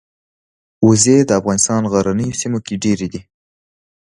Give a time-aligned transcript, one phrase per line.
[0.87, 3.21] وزې د افغانستان غرنیو سیمو کې ډېرې دي